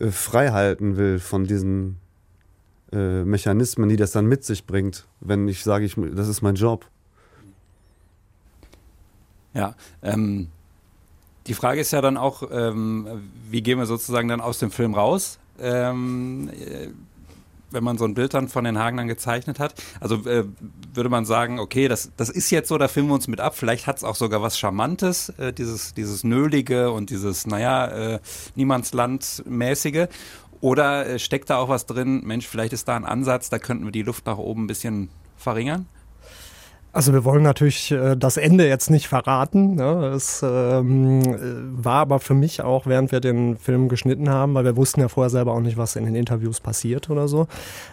äh, 0.00 0.10
frei 0.10 0.50
halten 0.50 0.96
will 0.96 1.20
von 1.20 1.44
diesen 1.44 1.98
äh, 2.92 3.22
Mechanismen, 3.22 3.88
die 3.88 3.96
das 3.96 4.10
dann 4.10 4.26
mit 4.26 4.44
sich 4.44 4.66
bringt, 4.66 5.06
wenn 5.20 5.46
ich 5.46 5.62
sage, 5.62 5.84
ich, 5.84 5.94
das 6.14 6.26
ist 6.26 6.42
mein 6.42 6.56
Job. 6.56 6.86
Ja, 9.52 9.76
ähm, 10.02 10.48
die 11.46 11.54
Frage 11.54 11.80
ist 11.80 11.92
ja 11.92 12.00
dann 12.00 12.16
auch, 12.16 12.42
ähm, 12.50 13.06
wie 13.48 13.62
gehen 13.62 13.78
wir 13.78 13.86
sozusagen 13.86 14.26
dann 14.26 14.40
aus 14.40 14.58
dem 14.58 14.72
Film 14.72 14.94
raus? 14.94 15.38
Ähm, 15.60 16.50
äh, 16.52 16.88
wenn 17.74 17.84
man 17.84 17.98
so 17.98 18.04
ein 18.04 18.14
Bild 18.14 18.34
dann 18.34 18.48
von 18.48 18.64
den 18.64 18.78
Hagenern 18.78 19.08
gezeichnet 19.08 19.58
hat. 19.58 19.74
Also 20.00 20.16
äh, 20.26 20.44
würde 20.94 21.10
man 21.10 21.24
sagen, 21.24 21.58
okay, 21.58 21.88
das, 21.88 22.12
das 22.16 22.30
ist 22.30 22.50
jetzt 22.50 22.68
so, 22.68 22.78
da 22.78 22.88
filmen 22.88 23.10
wir 23.10 23.14
uns 23.14 23.28
mit 23.28 23.40
ab. 23.40 23.56
Vielleicht 23.56 23.86
hat 23.86 23.98
es 23.98 24.04
auch 24.04 24.14
sogar 24.14 24.40
was 24.40 24.58
Charmantes, 24.58 25.28
äh, 25.30 25.52
dieses, 25.52 25.94
dieses 25.94 26.24
Nölige 26.24 26.90
und 26.90 27.10
dieses, 27.10 27.46
naja, 27.46 28.14
äh, 28.14 28.20
Niemandsland-mäßige. 28.54 30.08
Oder 30.60 31.06
äh, 31.06 31.18
steckt 31.18 31.50
da 31.50 31.58
auch 31.58 31.68
was 31.68 31.84
drin, 31.84 32.22
Mensch, 32.24 32.46
vielleicht 32.46 32.72
ist 32.72 32.88
da 32.88 32.96
ein 32.96 33.04
Ansatz, 33.04 33.50
da 33.50 33.58
könnten 33.58 33.84
wir 33.84 33.92
die 33.92 34.02
Luft 34.02 34.24
nach 34.24 34.38
oben 34.38 34.64
ein 34.64 34.66
bisschen 34.66 35.10
verringern? 35.36 35.86
Also 36.94 37.12
wir 37.12 37.24
wollen 37.24 37.42
natürlich 37.42 37.90
äh, 37.90 38.16
das 38.16 38.36
Ende 38.36 38.68
jetzt 38.68 38.88
nicht 38.88 39.08
verraten. 39.08 39.74
Ne? 39.74 40.12
Es 40.14 40.44
ähm, 40.44 41.22
war 41.82 41.96
aber 41.96 42.20
für 42.20 42.34
mich 42.34 42.62
auch, 42.62 42.86
während 42.86 43.10
wir 43.10 43.18
den 43.18 43.56
Film 43.56 43.88
geschnitten 43.88 44.30
haben, 44.30 44.54
weil 44.54 44.64
wir 44.64 44.76
wussten 44.76 45.00
ja 45.00 45.08
vorher 45.08 45.28
selber 45.28 45.54
auch 45.54 45.60
nicht, 45.60 45.76
was 45.76 45.96
in 45.96 46.04
den 46.04 46.14
Interviews 46.14 46.60
passiert 46.60 47.10
oder 47.10 47.26
so, 47.26 47.48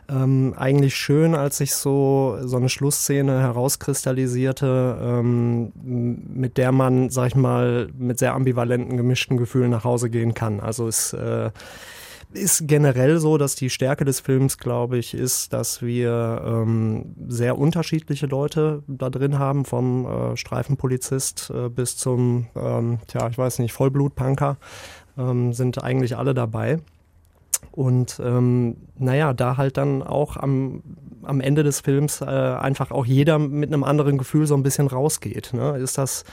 ähm, 0.08 0.54
eigentlich 0.56 0.96
schön, 0.96 1.34
als 1.34 1.58
sich 1.58 1.74
so 1.74 2.38
so 2.44 2.58
eine 2.58 2.70
Schlussszene 2.70 3.40
herauskristallisierte, 3.40 5.00
ähm, 5.02 5.72
mit 5.84 6.58
der 6.58 6.72
man, 6.72 7.10
sag 7.10 7.30
ich 7.30 7.36
mal, 7.36 7.90
mit 7.98 8.20
sehr 8.20 8.36
ambivalenten, 8.36 8.98
gemischten 8.98 9.38
Gefühlen 9.38 9.72
nach 9.72 9.84
Hause 9.84 10.12
gehen 10.12 10.36
kann. 10.36 10.60
Also 10.60 10.88
es 10.88 11.14
äh, 11.14 11.50
ist 12.34 12.68
generell 12.68 13.20
so, 13.20 13.38
dass 13.38 13.56
die 13.56 13.70
Stärke 13.70 14.06
des 14.06 14.20
Films, 14.20 14.58
glaube 14.58 14.98
ich, 14.98 15.14
ist, 15.14 15.54
dass 15.54 15.82
wir 15.82 16.42
ähm, 16.46 17.16
sehr 17.28 17.58
unterschiedliche 17.58 18.26
Leute 18.26 18.84
da 18.88 19.10
drin 19.10 19.40
haben, 19.40 19.66
vom 19.66 20.06
äh, 20.06 20.38
Streifenpolizist 20.38 21.52
äh, 21.54 21.70
bis 21.70 21.98
zum, 21.98 22.48
ähm, 22.56 23.00
tja, 23.08 23.28
ich 23.30 23.38
weiß 23.38 23.60
nicht, 23.60 23.74
Vollblutpunker, 23.74 24.58
ähm, 25.18 25.54
sind 25.54 25.84
eigentlich 25.84 26.18
alle 26.18 26.34
dabei. 26.34 26.80
Und 27.72 28.22
ähm, 28.24 28.78
naja, 28.98 29.34
da 29.34 29.58
halt 29.58 29.78
dann 29.78 30.02
auch 30.02 30.36
am, 30.36 30.82
am 31.24 31.42
Ende 31.42 31.64
des 31.64 31.82
Films 31.82 32.22
äh, 32.22 32.26
einfach 32.26 32.92
auch 32.92 33.06
jeder 33.06 33.40
mit 33.40 33.72
einem 33.72 33.84
anderen 33.84 34.18
Gefühl 34.18 34.48
so 34.48 34.56
ein 34.56 34.64
bisschen 34.64 34.88
rausgeht. 34.88 35.54
Ne? 35.54 35.78
Ist 35.78 35.98
das 35.98 36.24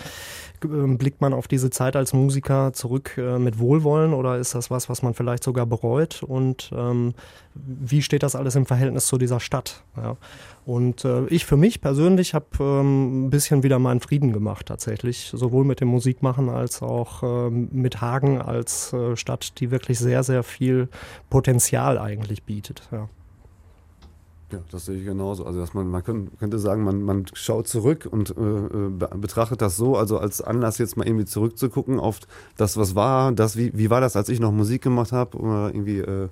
blickt 0.61 1.21
man 1.21 1.33
auf 1.33 1.49
diese 1.49 1.71
Zeit 1.71 1.97
als 1.97 2.13
Musiker 2.13 2.73
zurück 2.73 3.17
äh, 3.19 3.39
mit 3.39 3.59
Wohlwollen 3.59 4.13
oder 4.13 4.39
ist 4.39 4.55
das 4.55 4.71
was, 4.71 4.89
was 4.89 5.03
man 5.03 5.15
vielleicht 5.15 5.45
sogar 5.45 5.67
bereut? 5.67 6.23
Und 6.23 6.71
ähm, 6.75 7.15
wie 7.55 8.03
steht 8.03 8.23
das 8.23 8.35
alles 8.35 8.57
im 8.57 8.67
Verhältnis 8.67 9.07
zu 9.07 9.19
dieser 9.19 9.41
Stadt? 9.41 9.83
Ja. 9.97 10.17
Und 10.65 11.05
äh, 11.05 11.27
ich 11.27 11.47
für 11.47 11.57
mich 11.57 11.81
persönlich 11.81 12.35
habe 12.35 12.47
ähm, 12.61 13.27
ein 13.27 13.31
bisschen 13.31 13.63
wieder 13.63 13.79
meinen 13.79 14.01
Frieden 14.01 14.33
gemacht 14.33 14.67
tatsächlich, 14.67 15.31
sowohl 15.35 15.65
mit 15.65 15.81
dem 15.81 15.89
Musikmachen 15.89 16.49
als 16.49 16.83
auch 16.83 17.23
äh, 17.23 17.51
mit 17.51 18.01
Hagen 18.01 18.41
als 18.41 18.93
äh, 18.93 19.17
Stadt, 19.17 19.61
die 19.61 19.71
wirklich 19.71 19.99
sehr, 19.99 20.23
sehr 20.23 20.43
viel 20.43 20.89
Potenzial 21.31 21.99
eigentlich 21.99 22.43
bietet. 22.45 22.83
Ja. 22.93 23.09
Ja, 24.51 24.61
das 24.71 24.87
sehe 24.87 24.97
ich 24.97 25.05
genauso. 25.05 25.45
Also 25.45 25.61
dass 25.61 25.75
man, 25.75 25.89
man 25.89 26.03
könnte 26.03 26.59
sagen, 26.59 26.83
man, 26.83 27.03
man 27.03 27.27
schaut 27.35 27.69
zurück 27.69 28.09
und 28.11 28.31
äh, 28.31 28.89
betrachtet 29.17 29.61
das 29.61 29.77
so, 29.77 29.97
also 29.97 30.19
als 30.19 30.41
Anlass 30.41 30.79
jetzt 30.79 30.97
mal 30.97 31.07
irgendwie 31.07 31.27
zurückzugucken 31.27 32.01
auf 32.01 32.21
das, 32.57 32.79
was 32.79 32.95
war, 32.95 33.33
das, 33.33 33.59
wie, 33.59 33.77
wie 33.77 33.91
war 33.91 34.01
das, 34.01 34.17
als 34.17 34.31
ich 34.31 34.41
noch 34.41 34.53
Musik 34.53 34.81
gemacht 34.81 35.13
habe, 35.13 35.37
oder 35.37 35.69
irgendwie 35.69 35.99
äh, 35.99 36.29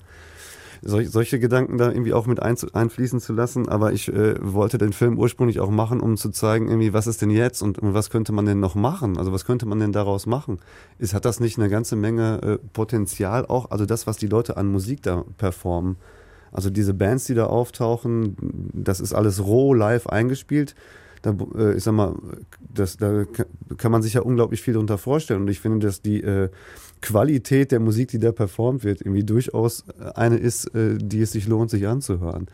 solch, 0.81 1.11
solche 1.11 1.39
Gedanken 1.39 1.77
da 1.77 1.91
irgendwie 1.91 2.15
auch 2.15 2.27
mit 2.27 2.41
ein, 2.41 2.57
einfließen 2.73 3.21
zu 3.21 3.35
lassen. 3.35 3.69
Aber 3.69 3.93
ich 3.93 4.09
äh, 4.09 4.37
wollte 4.41 4.79
den 4.79 4.95
Film 4.95 5.19
ursprünglich 5.19 5.61
auch 5.61 5.71
machen, 5.71 6.01
um 6.01 6.17
zu 6.17 6.31
zeigen, 6.31 6.69
irgendwie, 6.69 6.95
was 6.95 7.07
ist 7.07 7.21
denn 7.21 7.31
jetzt 7.31 7.61
und, 7.61 7.79
und 7.79 7.93
was 7.93 8.09
könnte 8.09 8.33
man 8.33 8.47
denn 8.47 8.61
noch 8.61 8.75
machen? 8.75 9.19
Also 9.19 9.31
was 9.31 9.45
könnte 9.45 9.67
man 9.67 9.79
denn 9.79 9.93
daraus 9.93 10.25
machen? 10.25 10.59
Ist, 10.99 11.13
hat 11.13 11.27
das 11.27 11.39
nicht 11.39 11.59
eine 11.59 11.69
ganze 11.69 11.97
Menge 11.97 12.41
äh, 12.43 12.59
Potenzial 12.73 13.45
auch? 13.45 13.71
Also 13.71 13.85
das, 13.85 14.07
was 14.07 14.17
die 14.17 14.27
Leute 14.27 14.57
an 14.57 14.69
Musik 14.69 15.03
da 15.03 15.25
performen 15.37 15.97
also 16.57 16.71
diese 16.71 16.95
Bands, 16.95 17.27
die 17.27 17.35
da 17.35 17.47
auftauchen, 17.47 18.37
das 18.73 19.01
ist 19.01 19.13
alles 19.13 19.45
roh 19.45 19.75
live 19.75 20.07
eingespielt. 20.07 20.75
Da, 21.21 21.37
äh, 21.55 21.77
ich 21.77 21.85
sag 21.85 21.93
mal, 21.93 22.15
das, 22.61 22.97
da 22.97 23.25
kann 23.77 23.93
man 23.93 24.01
sich 24.03 24.15
ja 24.15 24.23
unglaublich 24.23 24.63
viel 24.63 24.73
darunter 24.73 24.97
vorstellen. 24.97 25.43
Und 25.43 25.49
ich 25.49 25.61
finde, 25.61 25.87
dass 25.87 26.01
die 26.01 26.23
äh, 26.23 26.49
Qualität 27.03 27.73
der 27.73 27.81
Musik, 27.81 28.09
die 28.09 28.19
da 28.19 28.33
performt 28.33 28.85
wird, 28.85 29.03
irgendwie 29.03 29.25
durchaus 29.25 29.85
eine 30.15 30.39
ist, 30.39 30.75
äh, 30.75 30.97
die 30.97 31.21
es 31.21 31.33
sich 31.33 31.47
lohnt, 31.47 31.71
sich 31.71 31.87
anzuhören. 31.87 32.47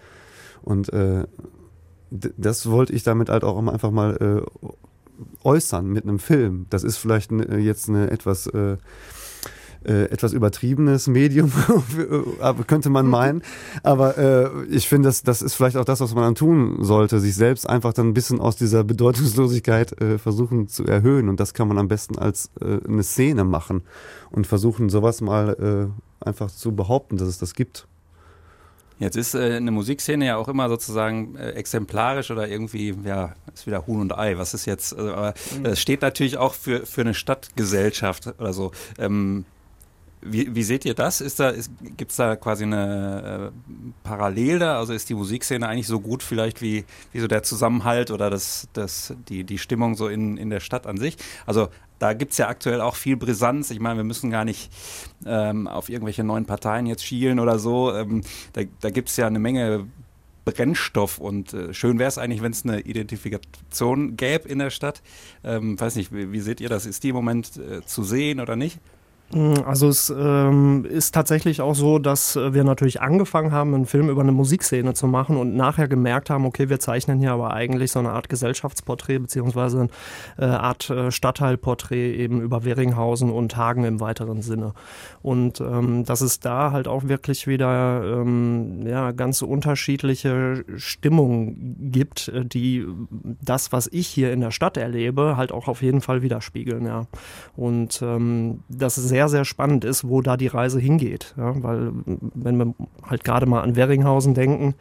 Und 0.63 0.93
äh, 0.93 1.25
das 2.11 2.69
wollte 2.69 2.93
ich 2.93 3.05
damit 3.05 3.29
halt 3.29 3.45
auch 3.45 3.65
einfach 3.67 3.93
mal 3.93 4.17
äh, 4.17 4.67
äußern 5.45 5.87
mit 5.87 6.03
einem 6.03 6.19
Film. 6.19 6.67
Das 6.71 6.83
ist 6.83 6.97
vielleicht 6.97 7.31
äh, 7.31 7.59
jetzt 7.59 7.89
eine 7.89 8.11
etwas 8.11 8.51
äh, 9.87 9.93
äh, 9.93 10.05
etwas 10.11 10.33
übertriebenes 10.33 11.07
Medium, 11.07 11.53
könnte 12.67 12.91
man 12.91 13.07
meinen. 13.07 13.43
Aber 13.83 14.19
äh, 14.19 14.65
ich 14.71 14.89
finde, 14.89 15.09
das, 15.09 15.23
das 15.23 15.43
ist 15.43 15.55
vielleicht 15.55 15.77
auch 15.77 15.85
das, 15.85 16.01
was 16.01 16.15
man 16.15 16.25
dann 16.25 16.35
tun 16.35 16.79
sollte, 16.81 17.21
sich 17.21 17.35
selbst 17.35 17.69
einfach 17.69 17.93
dann 17.93 18.09
ein 18.09 18.15
bisschen 18.15 18.41
aus 18.41 18.57
dieser 18.57 18.85
Bedeutungslosigkeit 18.85 20.01
äh, 20.01 20.19
versuchen 20.19 20.69
zu 20.69 20.85
erhöhen. 20.85 21.29
Und 21.29 21.41
das 21.41 21.55
kann 21.55 21.69
man 21.69 21.79
am 21.79 21.89
besten 21.89 22.19
als 22.19 22.51
äh, 22.61 22.79
eine 22.87 23.03
Szene 23.03 23.45
machen 23.45 23.83
und 24.31 24.47
versuchen, 24.47 24.89
sowas 24.89 25.21
mal 25.21 25.93
äh, 26.23 26.27
einfach 26.27 26.51
zu 26.51 26.75
behaupten, 26.75 27.17
dass 27.17 27.29
es 27.29 27.39
das 27.39 27.55
gibt. 27.55 27.87
Jetzt 28.99 29.17
ist 29.17 29.35
äh, 29.35 29.57
eine 29.57 29.73
Musikszene 29.73 30.27
ja 30.27 30.37
auch 30.37 30.49
immer 30.49 30.69
sozusagen 30.69 31.35
äh, 31.37 31.51
exemplarisch 31.51 32.31
oder 32.31 32.49
irgendwie, 32.49 32.95
ja, 33.05 33.35
ist 33.53 33.67
wieder 33.67 33.87
Huhn 33.87 34.01
und 34.01 34.17
Ei. 34.17 34.39
Was 34.39 34.55
ist 34.55 34.65
jetzt, 34.65 34.97
also, 34.97 35.13
aber 35.13 35.35
mhm. 35.59 35.67
es 35.67 35.81
steht 35.81 36.03
natürlich 36.03 36.37
auch 36.37 36.55
für, 36.55 36.87
für 36.87 37.01
eine 37.01 37.15
Stadtgesellschaft 37.15 38.29
oder 38.39 38.53
so. 38.53 38.71
Ähm, 38.99 39.45
wie, 40.23 40.55
wie 40.55 40.63
seht 40.63 40.85
ihr 40.85 40.95
das? 40.95 41.19
Da, 41.37 41.53
gibt 41.97 42.13
es 42.13 42.17
da 42.17 42.37
quasi 42.37 42.65
eine 42.65 43.53
äh, 43.53 43.79
Parallel 44.03 44.59
da? 44.61 44.79
Also 44.79 44.93
ist 44.93 45.09
die 45.09 45.15
Musikszene 45.15 45.69
eigentlich 45.69 45.87
so 45.87 46.01
gut 46.01 46.23
vielleicht 46.23 46.63
wie, 46.63 46.85
wie 47.13 47.21
so 47.21 47.27
der 47.27 47.43
Zusammenhalt 47.43 48.11
oder 48.11 48.31
das, 48.31 48.69
das, 48.73 49.15
die, 49.29 49.45
die 49.45 49.59
Stimmung 49.59 49.97
so 49.97 50.09
in, 50.09 50.37
in 50.37 50.51
der 50.51 50.61
Stadt 50.61 50.87
an 50.87 50.97
sich? 50.97 51.17
Also 51.47 51.69
da 51.99 52.13
gibt 52.15 52.33
es 52.33 52.39
ja 52.39 52.49
aktuell 52.49 52.81
auch 52.81 52.97
viel 52.97 53.17
Brisanz. 53.17 53.71
Ich 53.71 53.81
meine, 53.81 53.99
wir 53.99 54.05
müssen 54.05 54.31
gar 54.31 54.45
nicht 54.45 54.73
ähm, 55.27 55.69
auf 55.69 55.89
irgendwelche 55.89 56.25
neuen 56.25 56.47
Parteien 56.47 56.87
jetzt 56.87 57.05
schielen 57.05 57.39
oder 57.39 57.59
so. 57.59 57.95
Ähm, 57.95 58.23
da 58.53 58.63
da 58.81 58.91
gibt 58.91 59.09
es 59.09 59.17
ja 59.17 59.27
eine 59.27 59.39
Menge 59.39 59.87
Brennstoff 60.45 61.19
und 61.19 61.55
äh, 61.55 61.73
schön 61.73 61.99
wäre 61.99 62.09
es 62.09 62.19
eigentlich, 62.19 62.43
wenn 62.43 62.53
es 62.53 62.65
eine 62.65 62.81
Identifikation 62.81 64.17
gäbe 64.17 64.49
in 64.49 64.59
der 64.59 64.71
Stadt. 64.71 65.03
Ähm, 65.45 65.79
weiß 65.79 65.97
nicht, 65.97 66.13
wie, 66.13 66.33
wie, 66.33 66.41
seht 66.41 66.61
ihr 66.61 66.69
das? 66.69 66.87
Ist 66.87 67.05
die 67.05 67.11
im 67.11 67.15
Moment 67.15 67.57
äh, 67.57 67.85
zu 67.85 68.03
sehen 68.03 68.41
oder 68.41 68.57
nicht? 68.57 68.79
Mm, 69.35 69.55
also 69.65 69.89
es 69.89 70.13
ähm, 70.15 70.85
ist 70.85 71.15
tatsächlich 71.15 71.61
auch 71.61 71.75
so, 71.75 71.99
dass 71.99 72.37
äh, 72.37 72.53
wir 72.53 72.65
natürlich 72.65 73.01
angefangen 73.01 73.53
haben, 73.53 73.75
einen 73.75 73.87
Film 73.87 74.11
über 74.11 74.21
eine 74.21 74.33
Musikszene 74.33 74.95
zu 74.95 75.07
machen 75.07 75.37
und 75.37 75.55
nachher 75.57 75.89
gemerkt 75.89 76.29
haben, 76.31 76.45
okay, 76.45 76.69
wir 76.69 76.81
zeichnen 76.81 77.19
hier 77.19 77.33
aber 77.33 77.53
eigentlich 77.53 77.93
so 77.93 77.99
eine 77.99 78.11
Art 78.11 78.29
Gesellschaftsporträt 78.29 79.19
beziehungsweise 79.19 79.89
eine 80.37 80.53
äh, 80.53 80.55
Art 80.55 80.91
äh, 80.91 81.11
Stadtteilporträt 81.11 82.15
eben 82.15 82.41
über 82.41 82.65
Weringhausen 82.65 83.31
und 83.31 83.57
Hagen 83.57 83.85
im 83.85 84.01
weiteren 84.01 84.43
Sinne. 84.43 84.75
Und 85.23 85.61
ähm, 85.61 86.05
dass 86.05 86.21
es 86.21 86.41
da 86.41 86.73
halt 86.73 86.87
auch 86.89 87.05
wirklich 87.05 87.47
wieder 87.47 88.03
ähm, 88.05 88.87
ja, 88.87 89.13
ganz 89.13 89.41
unterschiedliche 89.43 90.65
Stimmungen 90.77 91.91
gibt, 91.91 92.31
die 92.35 92.87
das, 93.41 93.73
was 93.73 93.89
ich 93.93 94.09
hier 94.09 94.33
in 94.33 94.41
der 94.41 94.51
Stadt 94.51 94.77
erlebe, 94.77 95.37
halt 95.37 95.53
auch 95.53 95.69
auf 95.69 95.83
jeden 95.83 96.01
Fall 96.01 96.23
widerspiegeln. 96.23 96.85
Ja. 96.87 97.07
Und 97.57 98.03
ähm, 98.03 98.61
das 98.69 98.99
ist 98.99 99.09
sehr 99.09 99.22
sehr, 99.29 99.29
sehr 99.29 99.45
spannend 99.45 99.85
ist, 99.85 100.09
wo 100.09 100.21
da 100.21 100.37
die 100.37 100.47
Reise 100.47 100.81
hingeht. 100.81 101.35
Ja, 101.37 101.53
weil 101.63 101.93
wenn 102.35 102.57
wir 102.57 102.75
halt 103.09 103.25
gerade 103.25 103.47
mal 103.47 103.63
an 103.63 103.77
Werringhausen 103.77 104.35
denken, 104.35 104.75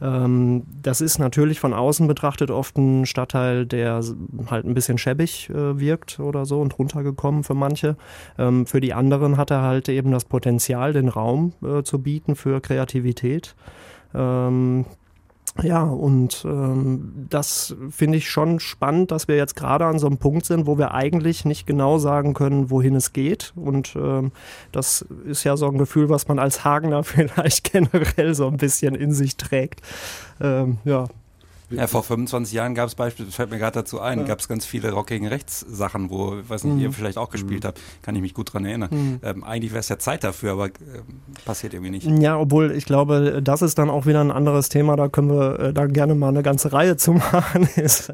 ähm, 0.00 0.64
das 0.82 1.00
ist 1.00 1.18
natürlich 1.18 1.60
von 1.60 1.74
außen 1.74 2.06
betrachtet 2.06 2.50
oft 2.50 2.76
ein 2.76 3.06
Stadtteil, 3.06 3.66
der 3.66 4.00
halt 4.50 4.64
ein 4.64 4.74
bisschen 4.74 4.98
schäbig 4.98 5.50
äh, 5.50 5.78
wirkt 5.78 6.20
oder 6.20 6.44
so 6.44 6.60
und 6.60 6.78
runtergekommen 6.78 7.44
für 7.44 7.54
manche. 7.54 7.96
Ähm, 8.38 8.66
für 8.66 8.80
die 8.80 8.94
anderen 8.94 9.36
hat 9.36 9.50
er 9.50 9.62
halt 9.62 9.88
eben 9.88 10.12
das 10.12 10.24
Potenzial, 10.24 10.92
den 10.92 11.08
Raum 11.08 11.52
äh, 11.62 11.82
zu 11.82 12.00
bieten 12.00 12.36
für 12.36 12.60
Kreativität. 12.60 13.54
Ähm, 14.14 14.84
ja, 15.62 15.82
und 15.82 16.44
ähm, 16.44 17.26
das 17.28 17.74
finde 17.90 18.18
ich 18.18 18.30
schon 18.30 18.60
spannend, 18.60 19.10
dass 19.10 19.26
wir 19.26 19.36
jetzt 19.36 19.56
gerade 19.56 19.86
an 19.86 19.98
so 19.98 20.06
einem 20.06 20.18
Punkt 20.18 20.46
sind, 20.46 20.66
wo 20.66 20.78
wir 20.78 20.94
eigentlich 20.94 21.44
nicht 21.44 21.66
genau 21.66 21.98
sagen 21.98 22.32
können, 22.32 22.70
wohin 22.70 22.94
es 22.94 23.12
geht. 23.12 23.52
Und 23.56 23.96
ähm, 23.96 24.30
das 24.70 25.04
ist 25.24 25.42
ja 25.42 25.56
so 25.56 25.66
ein 25.66 25.78
Gefühl, 25.78 26.08
was 26.10 26.28
man 26.28 26.38
als 26.38 26.64
Hagener 26.64 27.02
vielleicht 27.04 27.72
generell 27.72 28.34
so 28.34 28.46
ein 28.46 28.56
bisschen 28.56 28.94
in 28.94 29.12
sich 29.12 29.36
trägt. 29.36 29.82
Ähm, 30.40 30.78
ja, 30.84 31.06
ja, 31.70 31.86
vor 31.86 32.02
25 32.02 32.54
Jahren 32.54 32.74
gab 32.74 32.88
es 32.88 32.94
beispielsweise, 32.94 33.34
fällt 33.34 33.50
mir 33.50 33.58
gerade 33.58 33.80
dazu 33.80 34.00
ein, 34.00 34.20
ja. 34.20 34.24
gab 34.24 34.40
es 34.40 34.48
ganz 34.48 34.64
viele 34.64 34.90
Rock 34.92 35.08
gegen 35.08 35.26
Rechts-Sachen, 35.26 36.10
wo, 36.10 36.36
weiß 36.48 36.64
nicht, 36.64 36.76
mhm. 36.76 36.80
ihr 36.80 36.92
vielleicht 36.92 37.18
auch 37.18 37.30
gespielt 37.30 37.64
mhm. 37.64 37.68
habt, 37.68 37.80
kann 38.02 38.14
ich 38.16 38.22
mich 38.22 38.34
gut 38.34 38.52
dran 38.52 38.64
erinnern. 38.64 38.88
Mhm. 38.90 39.20
Ähm, 39.22 39.44
eigentlich 39.44 39.72
wäre 39.72 39.80
es 39.80 39.88
ja 39.88 39.98
Zeit 39.98 40.24
dafür, 40.24 40.52
aber 40.52 40.66
äh, 40.66 40.70
passiert 41.44 41.74
irgendwie 41.74 41.90
nicht. 41.90 42.08
Ja, 42.22 42.38
obwohl 42.38 42.72
ich 42.72 42.86
glaube, 42.86 43.40
das 43.42 43.62
ist 43.62 43.78
dann 43.78 43.90
auch 43.90 44.06
wieder 44.06 44.20
ein 44.20 44.30
anderes 44.30 44.70
Thema, 44.70 44.96
da 44.96 45.08
können 45.08 45.30
wir 45.30 45.60
äh, 45.60 45.72
da 45.74 45.86
gerne 45.86 46.14
mal 46.14 46.28
eine 46.28 46.42
ganze 46.42 46.72
Reihe 46.72 46.96
zu 46.96 47.12
machen. 47.32 47.68
ist, 47.76 48.12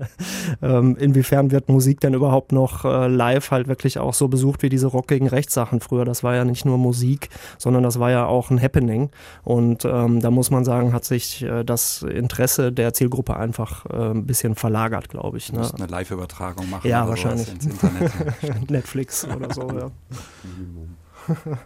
ähm, 0.61 0.96
inwiefern 0.99 1.50
wird 1.52 1.68
Musik 1.68 2.00
denn 2.00 2.14
überhaupt 2.14 2.50
noch 2.50 2.84
äh, 2.84 3.06
live 3.06 3.50
halt 3.50 3.68
wirklich 3.68 3.99
auch 3.99 4.14
so 4.14 4.28
besucht 4.28 4.62
wie 4.62 4.68
diese 4.68 4.88
Rock 4.88 5.06
gegen 5.08 5.28
Rechts-Sachen 5.28 5.80
früher? 5.80 6.04
Das 6.04 6.25
war 6.25 6.34
ja 6.34 6.44
nicht 6.44 6.64
nur 6.64 6.78
Musik, 6.78 7.28
sondern 7.58 7.84
das 7.84 8.00
war 8.00 8.11
ja 8.11 8.26
auch 8.26 8.50
ein 8.50 8.61
Happening. 8.61 9.11
Und 9.44 9.84
ähm, 9.84 10.20
da 10.20 10.30
muss 10.30 10.50
man 10.50 10.64
sagen, 10.64 10.92
hat 10.92 11.04
sich 11.04 11.42
äh, 11.42 11.62
das 11.62 12.02
Interesse 12.02 12.73
der 12.73 12.94
Zielgruppe 12.94 13.37
einfach 13.44 13.86
äh, 13.86 14.10
ein 14.10 14.26
bisschen 14.26 14.54
verlagert, 14.54 15.08
glaube 15.08 15.38
ich. 15.38 15.52
Ne? 15.52 15.70
eine 15.74 15.86
Live-Übertragung 15.86 16.68
machen. 16.68 16.88
Ja, 16.88 17.08
wahrscheinlich. 17.08 17.48
Netflix 18.68 19.26
oder 19.26 19.52
so, 19.54 19.68
ja. 19.70 19.90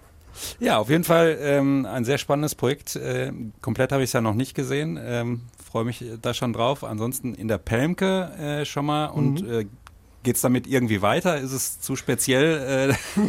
Ja, 0.60 0.78
auf 0.78 0.88
jeden 0.88 1.04
Fall 1.04 1.36
ähm, 1.40 1.84
ein 1.86 2.04
sehr 2.04 2.18
spannendes 2.18 2.54
Projekt. 2.54 2.94
Äh, 2.94 3.32
komplett 3.60 3.90
habe 3.90 4.02
ich 4.02 4.10
es 4.10 4.12
ja 4.12 4.20
noch 4.20 4.34
nicht 4.34 4.54
gesehen. 4.54 4.98
Ähm, 5.00 5.42
Freue 5.68 5.84
mich 5.84 6.04
da 6.22 6.32
schon 6.32 6.52
drauf. 6.52 6.84
Ansonsten 6.84 7.34
in 7.34 7.48
der 7.48 7.58
Pelmke 7.58 8.30
äh, 8.38 8.64
schon 8.64 8.86
mal 8.86 9.06
und 9.06 9.42
mhm. 9.42 9.50
äh, 9.50 9.66
Geht 10.28 10.36
es 10.36 10.42
damit 10.42 10.66
irgendwie 10.66 11.00
weiter? 11.00 11.40
Ist 11.40 11.52
es 11.52 11.80
zu 11.80 11.96
speziell? 11.96 12.92
Äh? 12.92 13.20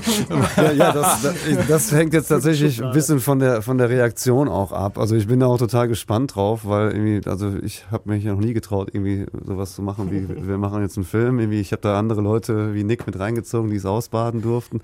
ja, 0.58 0.72
ja 0.74 0.91
das, 0.91 1.22
das, 1.22 1.36
das, 1.65 1.91
hängt 1.94 2.12
jetzt 2.12 2.27
tatsächlich 2.27 2.84
ein 2.84 2.91
bisschen 2.91 3.22
von 3.22 3.39
der, 3.39 3.62
von 3.62 3.77
der 3.77 3.89
Reaktion 3.89 4.50
auch 4.50 4.74
ab. 4.74 4.98
Also 4.98 5.15
ich 5.15 5.25
bin 5.25 5.39
da 5.39 5.46
auch 5.46 5.58
total 5.58 5.88
gespannt 5.88 6.36
drauf, 6.36 6.65
weil 6.65 6.91
irgendwie, 6.91 7.29
also 7.29 7.56
ich 7.63 7.86
habe 7.89 8.10
mich 8.10 8.25
ja 8.25 8.34
noch 8.34 8.41
nie 8.41 8.51
getraut, 8.51 8.89
irgendwie 8.91 9.27
sowas 9.46 9.75
zu 9.75 9.82
machen, 9.82 10.12
wie 10.12 10.27
wir 10.50 10.58
machen 10.58 10.82
jetzt 10.82 10.98
einen 10.98 11.06
Film. 11.06 11.39
Irgendwie, 11.39 11.62
ich 11.62 11.72
habe 11.72 11.82
da 11.82 11.98
andere 11.98 12.20
Leute 12.20 12.74
wie 12.74 12.84
Nick 12.84 13.06
mit 13.06 13.18
reingezogen, 13.18 13.70
die 13.70 13.77
es 13.77 13.86
ausbaden 13.86 14.41
durften. 14.41 14.82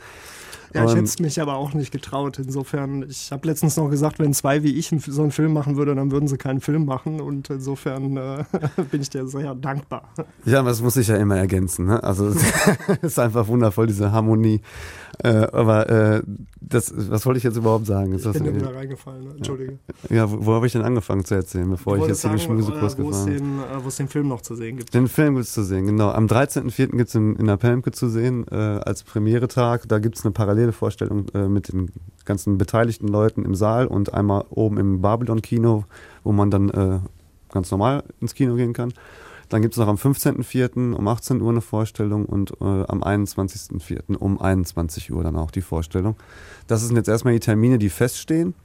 Ja, 0.74 0.86
ich 0.86 0.92
hätte 0.92 1.04
es 1.04 1.20
mich 1.20 1.42
aber 1.42 1.56
auch 1.56 1.74
nicht 1.74 1.92
getraut. 1.92 2.40
Insofern, 2.40 3.06
ich 3.10 3.32
habe 3.32 3.48
letztens 3.48 3.78
noch 3.78 3.90
gesagt, 3.90 4.20
wenn 4.20 4.34
zwei 4.34 4.64
wie 4.64 4.74
ich 4.74 4.94
so 5.08 5.22
einen 5.22 5.32
Film 5.32 5.54
machen 5.54 5.78
würden, 5.78 5.98
dann 5.98 6.12
würden 6.12 6.28
sie 6.28 6.38
keinen 6.38 6.62
Film 6.62 6.86
machen. 6.86 7.22
Und 7.22 7.50
insofern 7.50 8.18
äh, 8.18 8.44
bin 8.92 9.02
ich 9.02 9.10
dir 9.10 9.28
sehr 9.28 9.56
dankbar. 9.56 10.10
Ja, 10.46 10.60
aber 10.60 10.70
das 10.70 10.82
muss 10.82 10.98
ich 10.98 11.08
ja 11.08 11.18
immer 11.18 11.38
ergänzen. 11.38 11.86
Ne? 11.88 12.04
Also 12.04 12.28
es 13.02 13.02
ist 13.02 13.20
einfach 13.20 13.48
wundervoll, 13.48 13.88
diese 13.88 14.12
Harmonie. 14.12 14.62
Äh, 15.20 15.48
aber 15.52 15.90
äh, 15.90 16.22
das, 16.60 16.94
was 16.96 17.26
wollte 17.26 17.38
ich 17.38 17.44
jetzt 17.44 17.58
überhaupt 17.58 17.86
sagen? 17.86 18.14
Ich 18.16 18.24
bin 18.24 18.44
dir 18.44 18.56
wieder 18.56 18.76
reingefallen, 18.76 19.24
ne? 19.24 19.34
entschuldige. 19.38 19.80
Ja, 20.10 20.30
wo, 20.30 20.46
wo 20.46 20.54
habe 20.54 20.68
ich 20.68 20.74
denn 20.74 20.82
angefangen 20.82 21.24
zu 21.24 21.36
erzählen, 21.36 21.70
bevor 21.70 21.98
ich 21.98 22.06
jetzt 22.06 22.22
sagen, 22.22 22.36
den 22.36 22.42
Schmusekurs 22.42 22.98
gefahren 22.98 23.26
bin? 23.26 23.60
Äh, 23.60 23.84
wo 23.84 23.88
es 23.88 23.96
den 23.96 24.08
Film 24.08 24.28
noch 24.28 24.42
zu 24.42 24.56
sehen 24.56 24.78
gibt. 24.78 24.94
Den 24.94 25.08
Film 25.08 25.36
gibt 25.36 25.46
es 25.46 25.54
zu 25.54 25.64
sehen, 25.64 25.88
genau. 25.88 26.10
Am 26.10 26.26
13.04. 26.26 26.98
gibt 26.98 27.10
es 27.10 27.16
in, 27.16 27.36
in 27.36 27.48
der 27.48 27.58
Pelmke 27.58 27.92
zu 27.92 28.10
sehen, 28.10 28.46
äh, 28.52 28.56
als 28.56 29.04
Premiere-Tag. 29.04 29.88
Da 29.88 30.00
gibt 30.00 30.18
es 30.18 30.26
eine 30.26 30.32
parallele 30.56 30.72
Vorstellung 30.72 31.28
äh, 31.34 31.48
mit 31.48 31.72
den 31.72 31.92
ganzen 32.24 32.58
beteiligten 32.58 33.08
Leuten 33.08 33.44
im 33.44 33.56
Saal 33.56 33.88
und 33.88 34.14
einmal 34.14 34.46
oben 34.50 34.78
im 34.78 35.02
Babylon-Kino, 35.02 35.84
wo 36.24 36.32
man 36.32 36.50
dann 36.50 36.70
äh, 36.70 37.00
ganz 37.52 37.70
normal 37.72 38.04
ins 38.22 38.34
Kino 38.34 38.56
gehen 38.56 38.74
kann. 38.74 38.94
Dann 39.50 39.62
gibt 39.62 39.76
es 39.76 39.78
noch 39.78 39.88
am 39.88 39.98
15.04. 39.98 40.94
um 40.94 41.08
18 41.08 41.42
Uhr 41.42 41.52
eine 41.52 41.62
Vorstellung 41.62 42.26
und 42.26 42.52
äh, 42.62 42.64
am 42.64 43.04
21.04. 43.04 44.16
um 44.16 44.42
21 44.42 45.12
Uhr 45.12 45.24
dann 45.24 45.36
auch 45.36 45.52
die 45.52 45.62
Vorstellung. 45.62 46.16
Das 46.68 46.82
sind 46.82 46.96
jetzt 46.96 47.10
erstmal 47.10 47.34
die 47.34 47.40
Termine, 47.42 47.78
die 47.78 47.90
feststehen. 47.90 48.56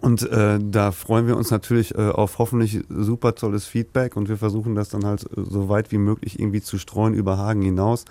Und 0.00 0.22
äh, 0.22 0.58
da 0.60 0.92
freuen 0.92 1.26
wir 1.26 1.36
uns 1.36 1.50
natürlich 1.50 1.94
äh, 1.94 2.08
auf 2.08 2.38
hoffentlich 2.38 2.80
super 2.88 3.34
tolles 3.34 3.66
Feedback 3.66 4.16
und 4.16 4.28
wir 4.28 4.38
versuchen 4.38 4.74
das 4.74 4.88
dann 4.88 5.04
halt 5.04 5.24
äh, 5.24 5.42
so 5.48 5.68
weit 5.68 5.92
wie 5.92 5.98
möglich 5.98 6.40
irgendwie 6.40 6.62
zu 6.62 6.78
streuen 6.78 7.14
über 7.14 7.38
Hagen 7.38 7.62
hinaus. 7.62 8.04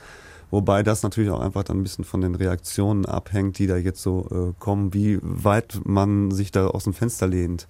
Wobei 0.53 0.83
das 0.83 1.01
natürlich 1.01 1.31
auch 1.31 1.39
einfach 1.39 1.63
dann 1.63 1.79
ein 1.79 1.83
bisschen 1.83 2.05
von 2.05 2.22
den 2.22 2.36
Reaktionen 2.36 3.07
abhängt, 3.07 3.57
die 3.57 3.65
da 3.65 3.75
jetzt 3.75 4.03
so 4.03 4.27
äh, 4.29 4.53
kommen, 4.60 4.93
wie 4.93 5.17
weit 5.24 5.81
man 5.83 6.29
sich 6.29 6.51
da 6.51 6.67
aus 6.67 6.83
dem 6.83 6.93
Fenster 6.93 7.25
lehnt 7.25 7.65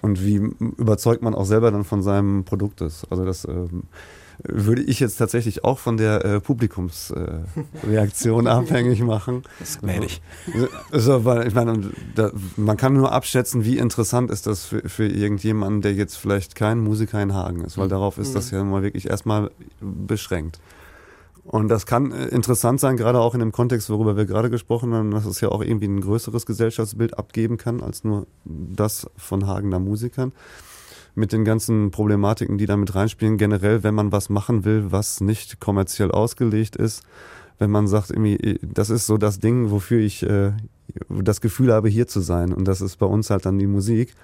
und 0.00 0.24
wie 0.24 0.36
überzeugt 0.36 1.20
man 1.20 1.34
auch 1.34 1.44
selber 1.44 1.70
dann 1.70 1.84
von 1.84 2.02
seinem 2.02 2.44
Produkt 2.44 2.80
ist. 2.80 3.06
Also 3.10 3.26
das 3.26 3.44
ähm, 3.44 3.82
würde 4.42 4.80
ich 4.80 4.98
jetzt 4.98 5.18
tatsächlich 5.18 5.62
auch 5.62 5.78
von 5.78 5.98
der 5.98 6.24
äh, 6.24 6.40
Publikumsreaktion 6.40 8.46
äh, 8.46 8.48
abhängig 8.48 9.02
machen. 9.02 9.42
Das 9.58 9.72
ist 9.72 9.82
gnädig. 9.82 10.22
Also, 10.90 11.26
weil 11.26 11.46
ich 11.46 11.52
meine, 11.52 11.90
da, 12.14 12.30
man 12.56 12.78
kann 12.78 12.94
nur 12.94 13.12
abschätzen, 13.12 13.66
wie 13.66 13.76
interessant 13.76 14.30
ist 14.30 14.46
das 14.46 14.64
für, 14.64 14.88
für 14.88 15.06
irgendjemanden, 15.06 15.82
der 15.82 15.92
jetzt 15.92 16.16
vielleicht 16.16 16.54
kein 16.54 16.80
Musiker 16.80 17.20
in 17.20 17.34
Hagen 17.34 17.62
ist, 17.62 17.76
weil 17.76 17.88
mhm. 17.88 17.90
darauf 17.90 18.16
ist 18.16 18.34
das 18.34 18.52
mhm. 18.52 18.58
ja 18.58 18.64
mal 18.64 18.82
wirklich 18.82 19.10
erstmal 19.10 19.50
beschränkt. 19.82 20.60
Und 21.46 21.68
das 21.68 21.86
kann 21.86 22.10
äh, 22.10 22.26
interessant 22.26 22.80
sein, 22.80 22.96
gerade 22.96 23.20
auch 23.20 23.34
in 23.34 23.40
dem 23.40 23.52
Kontext, 23.52 23.88
worüber 23.88 24.16
wir 24.16 24.26
gerade 24.26 24.50
gesprochen 24.50 24.92
haben, 24.92 25.12
dass 25.12 25.26
es 25.26 25.40
ja 25.40 25.48
auch 25.50 25.62
irgendwie 25.62 25.86
ein 25.86 26.00
größeres 26.00 26.44
Gesellschaftsbild 26.44 27.18
abgeben 27.18 27.56
kann, 27.56 27.80
als 27.82 28.04
nur 28.04 28.26
das 28.44 29.08
von 29.16 29.46
Hagener 29.46 29.78
Musikern. 29.78 30.32
Mit 31.14 31.32
den 31.32 31.44
ganzen 31.44 31.92
Problematiken, 31.92 32.58
die 32.58 32.66
da 32.66 32.76
mit 32.76 32.94
reinspielen, 32.94 33.38
generell, 33.38 33.82
wenn 33.82 33.94
man 33.94 34.12
was 34.12 34.28
machen 34.28 34.64
will, 34.64 34.86
was 34.90 35.20
nicht 35.20 35.60
kommerziell 35.60 36.10
ausgelegt 36.10 36.76
ist, 36.76 37.04
wenn 37.58 37.70
man 37.70 37.86
sagt, 37.86 38.10
irgendwie, 38.10 38.58
das 38.62 38.90
ist 38.90 39.06
so 39.06 39.16
das 39.16 39.38
Ding, 39.38 39.70
wofür 39.70 40.00
ich 40.00 40.22
äh, 40.24 40.52
das 41.08 41.40
Gefühl 41.40 41.72
habe, 41.72 41.88
hier 41.88 42.06
zu 42.06 42.20
sein. 42.20 42.52
Und 42.52 42.66
das 42.66 42.80
ist 42.80 42.96
bei 42.96 43.06
uns 43.06 43.30
halt 43.30 43.46
dann 43.46 43.58
die 43.58 43.66
Musik 43.66 44.14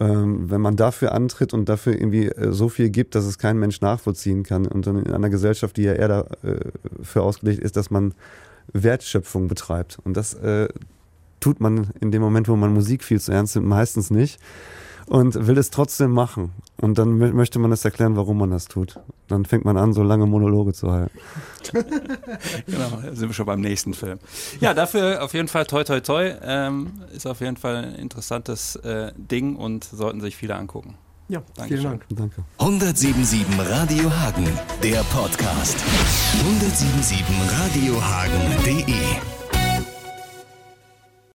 ähm, 0.00 0.50
wenn 0.50 0.60
man 0.60 0.76
dafür 0.76 1.12
antritt 1.12 1.54
und 1.54 1.68
dafür 1.68 1.94
irgendwie 1.94 2.26
äh, 2.26 2.52
so 2.52 2.68
viel 2.68 2.90
gibt, 2.90 3.14
dass 3.14 3.24
es 3.24 3.38
kein 3.38 3.58
Mensch 3.58 3.80
nachvollziehen 3.80 4.42
kann 4.42 4.66
und 4.66 4.86
dann 4.86 4.98
in 5.04 5.12
einer 5.12 5.30
Gesellschaft, 5.30 5.76
die 5.76 5.82
ja 5.82 5.94
eher 5.94 6.08
dafür 6.08 7.22
äh, 7.22 7.24
ausgelegt 7.24 7.62
ist, 7.62 7.76
dass 7.76 7.90
man 7.90 8.14
Wertschöpfung 8.72 9.48
betreibt. 9.48 9.98
Und 10.04 10.16
das 10.16 10.34
äh, 10.34 10.68
tut 11.40 11.60
man 11.60 11.90
in 12.00 12.10
dem 12.10 12.22
Moment, 12.22 12.48
wo 12.48 12.56
man 12.56 12.72
Musik 12.72 13.02
viel 13.02 13.20
zu 13.20 13.32
ernst 13.32 13.56
nimmt, 13.56 13.68
meistens 13.68 14.10
nicht 14.10 14.40
und 15.06 15.46
will 15.46 15.58
es 15.58 15.70
trotzdem 15.70 16.10
machen. 16.10 16.52
Und 16.76 16.98
dann 16.98 17.18
möchte 17.18 17.58
man 17.58 17.70
das 17.70 17.84
erklären, 17.84 18.16
warum 18.16 18.38
man 18.38 18.50
das 18.50 18.66
tut. 18.66 19.00
Dann 19.28 19.44
fängt 19.44 19.64
man 19.64 19.76
an, 19.76 19.92
so 19.92 20.02
lange 20.02 20.26
Monologe 20.26 20.72
zu 20.72 20.90
halten. 20.90 21.16
genau, 21.72 23.00
da 23.04 23.14
sind 23.14 23.28
wir 23.28 23.34
schon 23.34 23.46
beim 23.46 23.60
nächsten 23.60 23.94
Film. 23.94 24.18
Ja, 24.60 24.74
dafür 24.74 25.22
auf 25.22 25.34
jeden 25.34 25.46
Fall 25.48 25.66
toi 25.66 25.84
toi 25.84 26.00
toi. 26.00 26.34
Ähm, 26.42 26.90
ist 27.14 27.26
auf 27.26 27.40
jeden 27.40 27.56
Fall 27.56 27.76
ein 27.76 27.94
interessantes 27.94 28.74
äh, 28.76 29.12
Ding 29.16 29.56
und 29.56 29.84
sollten 29.84 30.20
sich 30.20 30.36
viele 30.36 30.56
angucken. 30.56 30.96
Ja, 31.28 31.42
Dankeschön. 31.56 31.78
vielen 31.78 31.90
Dank. 31.90 32.04
Danke. 32.08 32.42
1077 32.58 33.46
Radio 33.70 34.10
Hagen, 34.10 34.48
der 34.82 35.02
Podcast. 35.04 35.76
1077radiohagen.de 36.40 39.37